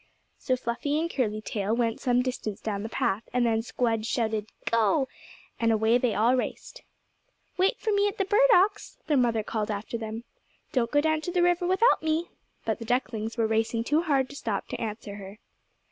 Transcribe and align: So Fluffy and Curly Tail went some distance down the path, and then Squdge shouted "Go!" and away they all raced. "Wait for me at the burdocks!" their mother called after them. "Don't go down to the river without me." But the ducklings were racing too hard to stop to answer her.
So 0.39 0.55
Fluffy 0.55 0.99
and 0.99 1.11
Curly 1.13 1.41
Tail 1.41 1.75
went 1.75 1.99
some 1.99 2.23
distance 2.23 2.59
down 2.59 2.81
the 2.81 2.89
path, 2.89 3.29
and 3.33 3.45
then 3.45 3.59
Squdge 3.59 4.07
shouted 4.07 4.47
"Go!" 4.65 5.07
and 5.59 5.71
away 5.71 5.99
they 5.99 6.15
all 6.15 6.35
raced. 6.35 6.81
"Wait 7.55 7.77
for 7.79 7.91
me 7.93 8.07
at 8.07 8.17
the 8.17 8.25
burdocks!" 8.25 8.97
their 9.05 9.15
mother 9.17 9.43
called 9.43 9.69
after 9.69 9.99
them. 9.99 10.23
"Don't 10.71 10.89
go 10.89 11.01
down 11.01 11.21
to 11.21 11.31
the 11.31 11.43
river 11.43 11.67
without 11.67 12.01
me." 12.01 12.29
But 12.65 12.79
the 12.79 12.85
ducklings 12.85 13.37
were 13.37 13.45
racing 13.45 13.83
too 13.83 14.01
hard 14.01 14.27
to 14.31 14.35
stop 14.35 14.67
to 14.69 14.81
answer 14.81 15.17
her. 15.17 15.37